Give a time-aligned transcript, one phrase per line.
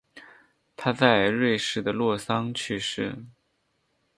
[0.75, 3.23] 他在瑞士的洛桑去世。